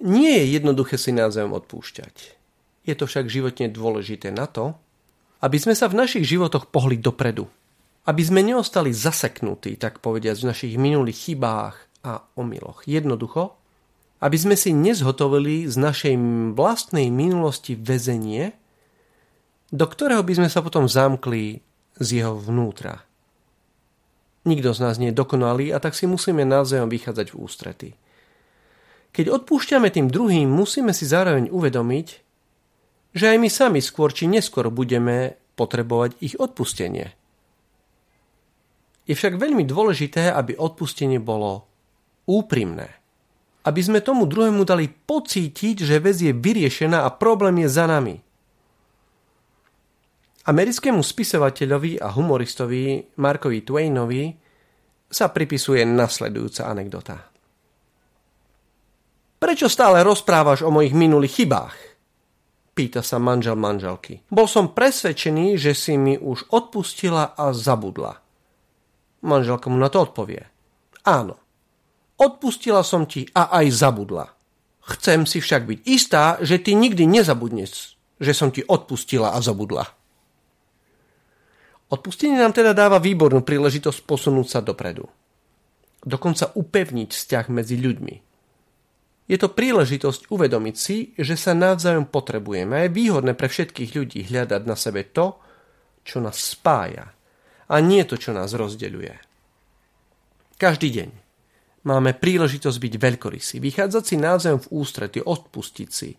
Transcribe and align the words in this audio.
Nie 0.00 0.40
je 0.40 0.56
jednoduché 0.56 0.96
si 0.96 1.12
navzájom 1.12 1.52
odpúšťať. 1.52 2.14
Je 2.88 2.94
to 2.96 3.04
však 3.04 3.28
životne 3.28 3.68
dôležité 3.68 4.32
na 4.32 4.48
to, 4.48 4.72
aby 5.44 5.56
sme 5.60 5.76
sa 5.76 5.88
v 5.88 6.00
našich 6.00 6.24
životoch 6.24 6.72
pohli 6.72 6.96
dopredu. 6.96 7.48
Aby 8.08 8.24
sme 8.24 8.40
neostali 8.40 8.96
zaseknutí, 8.96 9.76
tak 9.76 10.00
povediať, 10.00 10.40
v 10.40 10.50
našich 10.50 10.74
minulých 10.80 11.28
chybách 11.28 11.76
a 12.00 12.24
omyloch. 12.36 12.88
Jednoducho, 12.88 13.60
aby 14.24 14.36
sme 14.40 14.56
si 14.56 14.72
nezhotovili 14.72 15.68
z 15.68 15.76
našej 15.76 16.14
vlastnej 16.56 17.12
minulosti 17.12 17.76
väzenie, 17.76 18.56
do 19.68 19.84
ktorého 19.84 20.24
by 20.24 20.32
sme 20.40 20.48
sa 20.48 20.64
potom 20.64 20.88
zamkli 20.88 21.60
z 22.00 22.08
jeho 22.24 22.36
vnútra. 22.36 23.04
Nikto 24.48 24.72
z 24.72 24.80
nás 24.80 24.96
nie 24.96 25.12
je 25.12 25.20
dokonalý 25.20 25.68
a 25.72 25.78
tak 25.78 25.92
si 25.92 26.08
musíme 26.08 26.48
navzájom 26.48 26.88
vychádzať 26.88 27.26
v 27.32 27.36
ústrety. 27.36 27.88
Keď 29.10 29.26
odpúšťame 29.26 29.90
tým 29.90 30.06
druhým, 30.06 30.46
musíme 30.46 30.94
si 30.94 31.02
zároveň 31.02 31.50
uvedomiť, 31.50 32.06
že 33.10 33.24
aj 33.26 33.36
my 33.42 33.48
sami 33.50 33.80
skôr 33.82 34.14
či 34.14 34.30
neskôr 34.30 34.70
budeme 34.70 35.34
potrebovať 35.58 36.14
ich 36.22 36.38
odpustenie. 36.38 37.10
Je 39.10 39.18
však 39.18 39.42
veľmi 39.42 39.66
dôležité, 39.66 40.30
aby 40.30 40.54
odpustenie 40.54 41.18
bolo 41.18 41.66
úprimné. 42.30 42.86
Aby 43.66 43.80
sme 43.82 43.98
tomu 43.98 44.30
druhému 44.30 44.62
dali 44.62 44.86
pocítiť, 44.86 45.82
že 45.82 45.98
vec 45.98 46.16
je 46.22 46.30
vyriešená 46.30 47.02
a 47.02 47.10
problém 47.10 47.66
je 47.66 47.68
za 47.68 47.90
nami. 47.90 48.22
Americkému 50.46 51.02
spisovateľovi 51.02 52.00
a 52.00 52.14
humoristovi 52.14 53.12
Markovi 53.20 53.60
Twainovi 53.60 54.24
sa 55.10 55.28
pripisuje 55.28 55.82
nasledujúca 55.84 56.70
anekdota. 56.70 57.30
Prečo 59.40 59.72
stále 59.72 60.04
rozprávaš 60.04 60.60
o 60.60 60.68
mojich 60.68 60.92
minulých 60.92 61.40
chybách? 61.40 61.76
Pýta 62.76 63.00
sa 63.00 63.16
manžel 63.16 63.56
manželky. 63.56 64.20
Bol 64.28 64.44
som 64.44 64.76
presvedčený, 64.76 65.56
že 65.56 65.72
si 65.72 65.96
mi 65.96 66.20
už 66.20 66.52
odpustila 66.52 67.32
a 67.32 67.48
zabudla. 67.56 68.20
Manželka 69.24 69.72
mu 69.72 69.80
na 69.80 69.88
to 69.88 70.04
odpovie. 70.04 70.44
Áno, 71.08 71.40
odpustila 72.20 72.84
som 72.84 73.08
ti 73.08 73.24
a 73.32 73.48
aj 73.48 73.66
zabudla. 73.72 74.28
Chcem 74.92 75.24
si 75.24 75.40
však 75.40 75.64
byť 75.64 75.78
istá, 75.88 76.36
že 76.44 76.60
ty 76.60 76.76
nikdy 76.76 77.08
nezabudneš, 77.08 77.96
že 78.20 78.32
som 78.36 78.52
ti 78.52 78.60
odpustila 78.60 79.32
a 79.32 79.40
zabudla. 79.40 79.88
Odpustenie 81.90 82.36
nám 82.36 82.52
teda 82.52 82.76
dáva 82.76 83.00
výbornú 83.00 83.40
príležitosť 83.40 84.04
posunúť 84.04 84.46
sa 84.52 84.60
dopredu. 84.60 85.08
Dokonca 86.04 86.52
upevniť 86.52 87.08
vzťah 87.08 87.44
medzi 87.48 87.80
ľuďmi. 87.80 88.29
Je 89.30 89.38
to 89.38 89.46
príležitosť 89.46 90.26
uvedomiť 90.26 90.74
si, 90.74 91.14
že 91.14 91.38
sa 91.38 91.54
navzájom 91.54 92.10
potrebujeme 92.10 92.74
a 92.74 92.82
je 92.90 92.96
výhodné 92.98 93.38
pre 93.38 93.46
všetkých 93.46 93.94
ľudí 93.94 94.26
hľadať 94.26 94.62
na 94.66 94.74
sebe 94.74 95.06
to, 95.06 95.38
čo 96.02 96.18
nás 96.18 96.34
spája 96.34 97.14
a 97.70 97.74
nie 97.78 98.02
to, 98.02 98.18
čo 98.18 98.34
nás 98.34 98.50
rozdeľuje. 98.50 99.14
Každý 100.58 100.88
deň 100.90 101.10
máme 101.86 102.18
príležitosť 102.18 102.74
byť 102.82 102.94
veľkorysí, 102.98 103.56
vychádzať 103.62 104.02
si 104.02 104.16
navzájom 104.18 104.66
v 104.66 104.70
ústrety, 104.74 105.22
odpustiť 105.22 105.88
si. 105.94 106.10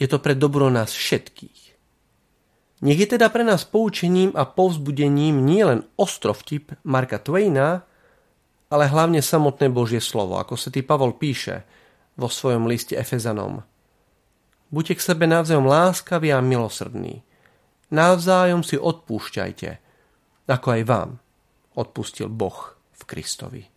Je 0.00 0.08
to 0.08 0.16
pre 0.16 0.32
dobro 0.32 0.72
nás 0.72 0.96
všetkých. 0.96 1.60
Nech 2.80 2.96
je 2.96 3.08
teda 3.12 3.28
pre 3.28 3.44
nás 3.44 3.68
poučením 3.68 4.32
a 4.32 4.48
povzbudením 4.48 5.44
nielen 5.44 5.84
ostrovtip 6.00 6.80
Marka 6.80 7.20
Twaina, 7.20 7.84
ale 8.72 8.88
hlavne 8.88 9.20
samotné 9.20 9.68
Božie 9.68 10.00
slovo, 10.00 10.40
ako 10.40 10.56
sa 10.56 10.72
tý 10.72 10.80
Pavol 10.80 11.12
píše 11.20 11.76
vo 12.16 12.28
svojom 12.32 12.64
liste 12.66 12.96
Efezanom. 12.96 13.62
Buďte 14.72 14.98
k 14.98 15.06
sebe 15.12 15.24
navzájom 15.30 15.68
láskaví 15.68 16.32
a 16.32 16.42
milosrdní. 16.42 17.22
Navzájom 17.92 18.66
si 18.66 18.74
odpúšťajte, 18.74 19.70
ako 20.50 20.68
aj 20.74 20.82
vám 20.88 21.10
odpustil 21.76 22.26
Boh 22.26 22.74
v 22.96 23.02
Kristovi. 23.06 23.68